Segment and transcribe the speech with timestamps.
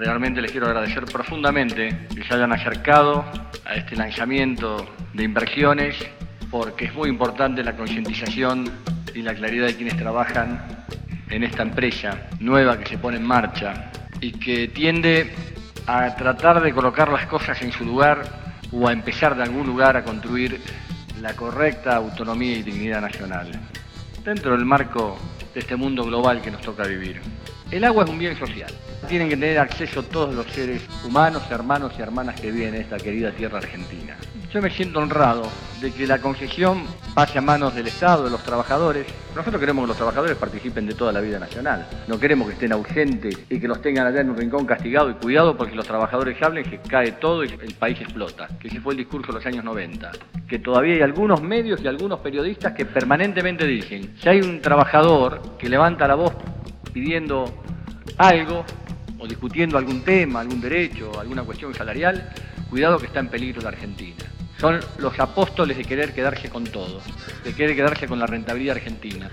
[0.00, 3.22] Realmente les quiero agradecer profundamente que se hayan acercado
[3.66, 5.94] a este lanzamiento de inversiones
[6.50, 8.64] porque es muy importante la concientización
[9.14, 10.86] y la claridad de quienes trabajan
[11.28, 13.92] en esta empresa nueva que se pone en marcha
[14.22, 15.34] y que tiende
[15.86, 18.22] a tratar de colocar las cosas en su lugar
[18.72, 20.62] o a empezar de algún lugar a construir
[21.20, 23.50] la correcta autonomía y dignidad nacional,
[24.24, 25.18] dentro del marco
[25.52, 27.20] de este mundo global que nos toca vivir.
[27.70, 28.72] El agua es un bien social.
[29.08, 32.96] Tienen que tener acceso todos los seres humanos, hermanos y hermanas que viven en esta
[32.96, 34.16] querida tierra argentina.
[34.52, 35.48] Yo me siento honrado
[35.80, 36.82] de que la concesión
[37.14, 39.06] pase a manos del Estado, de los trabajadores.
[39.36, 41.86] Nosotros queremos que los trabajadores participen de toda la vida nacional.
[42.08, 45.14] No queremos que estén ausentes y que los tengan allá en un rincón castigado y
[45.14, 48.48] cuidado porque los trabajadores hablen que cae todo y el país explota.
[48.58, 50.10] Que ese fue el discurso de los años 90.
[50.48, 55.56] Que todavía hay algunos medios y algunos periodistas que permanentemente dicen, si hay un trabajador
[55.58, 56.34] que levanta la voz
[56.92, 57.62] pidiendo
[58.18, 58.64] algo
[59.18, 62.32] o discutiendo algún tema, algún derecho, alguna cuestión salarial,
[62.68, 64.24] cuidado que está en peligro la Argentina.
[64.58, 67.00] Son los apóstoles de querer quedarse con todo,
[67.44, 69.30] de querer quedarse con la rentabilidad argentina.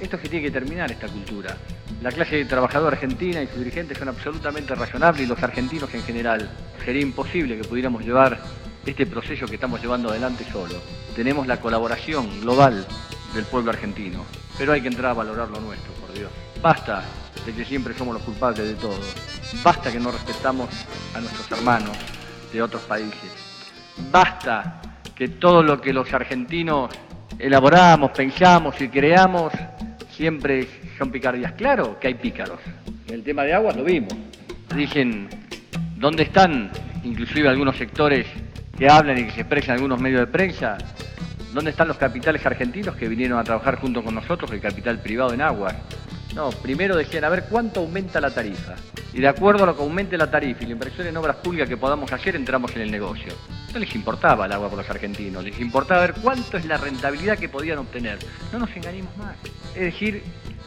[0.00, 1.56] Esto es que tiene que terminar esta cultura.
[2.02, 6.50] La clase trabajadora argentina y sus dirigentes son absolutamente razonables y los argentinos en general.
[6.84, 8.40] Sería imposible que pudiéramos llevar
[8.86, 10.80] este proceso que estamos llevando adelante solo.
[11.14, 12.86] Tenemos la colaboración global
[13.34, 14.24] del pueblo argentino,
[14.56, 16.30] pero hay que entrar a valorar lo nuestro, por Dios.
[16.62, 17.02] Basta
[17.46, 18.98] de que siempre somos los culpables de todo.
[19.64, 20.68] Basta que no respetamos
[21.14, 21.96] a nuestros hermanos
[22.52, 23.30] de otros países.
[24.10, 24.80] Basta
[25.14, 26.90] que todo lo que los argentinos
[27.38, 29.52] elaboramos, pensamos y creamos
[30.10, 31.52] siempre son picardías.
[31.52, 32.60] Claro que hay pícaros.
[33.08, 34.12] En el tema de aguas lo vimos.
[34.74, 35.28] Dicen,
[35.96, 36.70] ¿dónde están
[37.04, 38.26] inclusive algunos sectores
[38.76, 40.76] que hablan y que se expresan en algunos medios de prensa?
[41.54, 45.32] ¿Dónde están los capitales argentinos que vinieron a trabajar junto con nosotros, el capital privado
[45.32, 45.74] en aguas?
[46.34, 48.74] No, primero decían, a ver cuánto aumenta la tarifa.
[49.12, 51.68] Y de acuerdo a lo que aumente la tarifa y la inversión en obras públicas
[51.68, 53.32] que podamos hacer, entramos en el negocio.
[53.72, 57.38] No les importaba el agua por los argentinos, les importaba ver cuánto es la rentabilidad
[57.38, 58.18] que podían obtener.
[58.52, 59.36] No nos engañemos más.
[59.74, 60.22] Es decir,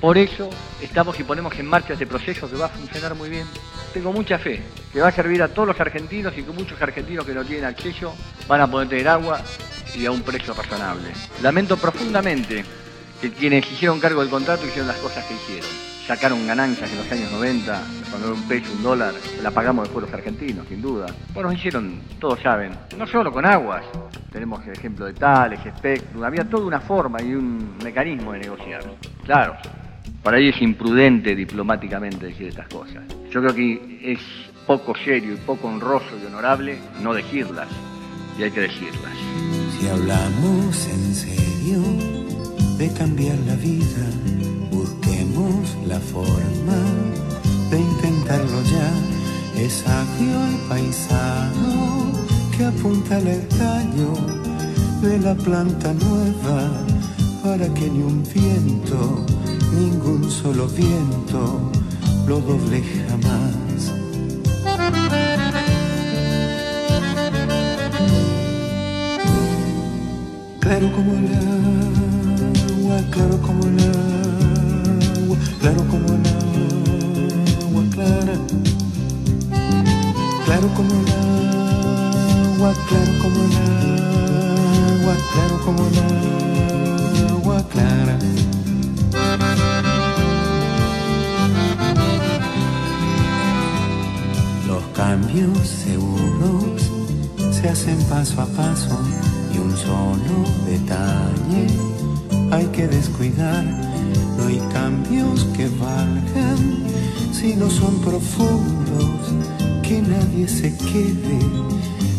[0.00, 0.50] por eso
[0.82, 3.46] estamos y ponemos en marcha este proceso que va a funcionar muy bien.
[3.92, 4.60] Tengo mucha fe,
[4.92, 7.64] que va a servir a todos los argentinos y que muchos argentinos que no tienen
[7.64, 8.14] acceso
[8.48, 9.40] van a poder tener agua
[9.94, 11.08] y a un precio razonable.
[11.42, 12.64] Lamento profundamente
[13.32, 15.68] quienes hicieron cargo del contrato hicieron las cosas que hicieron.
[16.06, 20.04] Sacaron ganancias en los años 90, cuando era un peso, un dólar, la pagamos después
[20.04, 21.06] los argentinos, sin duda.
[21.32, 23.84] Bueno, hicieron, todos saben, no solo con aguas,
[24.30, 28.82] tenemos el ejemplo de Tales, Spectrum, había toda una forma y un mecanismo de negociar.
[29.24, 29.56] Claro,
[30.22, 33.02] para ellos es imprudente diplomáticamente decir estas cosas.
[33.30, 34.20] Yo creo que es
[34.66, 37.68] poco serio y poco honroso y honorable no decirlas,
[38.38, 39.12] y hay que decirlas.
[39.78, 42.13] Si hablamos en serio
[42.78, 44.06] de cambiar la vida,
[44.70, 46.78] busquemos la forma
[47.70, 49.62] de intentarlo ya.
[49.62, 52.12] Es sabio el paisano
[52.56, 54.14] que apunta al estaño
[55.02, 56.70] de la planta nueva
[57.44, 59.24] para que ni un viento,
[59.78, 61.70] ningún solo viento
[62.26, 63.92] lo doble jamás.
[70.60, 72.03] Claro como la
[73.10, 76.26] claro como el agua, claro como el
[77.64, 78.36] agua clara,
[80.44, 81.08] claro como el
[82.54, 83.54] agua, claro como el
[85.00, 85.96] agua, claro como el
[87.30, 88.16] agua clara.
[94.68, 96.90] Los cambios seguros
[97.50, 98.98] se hacen paso a paso
[99.52, 101.66] y un solo detalle
[102.54, 103.64] hay que descuidar.
[104.38, 106.84] No hay cambios que valgan
[107.32, 109.32] si no son profundos,
[109.82, 111.38] que nadie se quede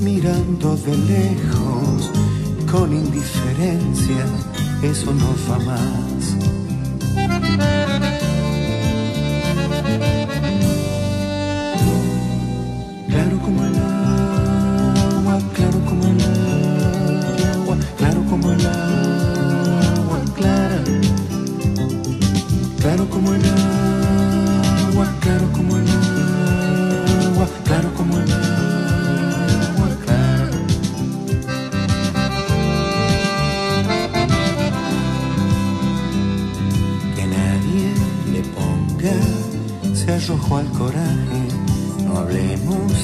[0.00, 2.10] mirando de lejos
[2.70, 4.24] con indiferencia,
[4.82, 6.36] eso no va más.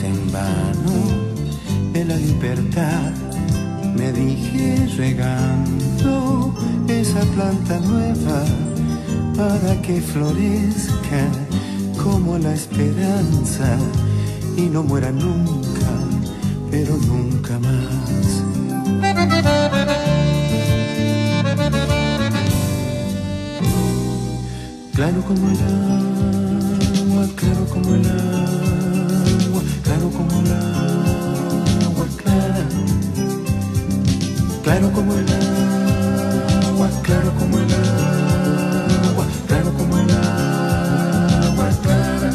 [0.00, 0.96] En vano
[1.92, 3.12] de la libertad.
[3.94, 6.54] Me dije regando
[6.88, 8.44] esa planta nueva
[9.36, 11.28] para que florezca
[12.02, 13.76] como la esperanza
[14.56, 15.90] y no muera nunca,
[16.70, 18.42] pero nunca más.
[24.94, 25.56] Claro como el
[34.82, 35.26] Claro como el
[36.67, 42.32] agua, claro como el agua, claro como el agua, clara.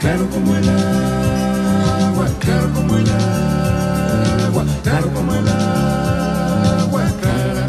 [0.00, 7.66] Claro como el agua, claro como el agua, claro como el agua, clara.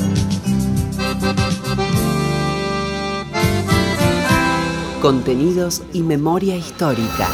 [5.02, 7.30] Contenidos y memoria histórica.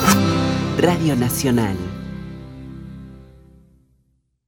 [0.78, 1.76] Radio Nacional.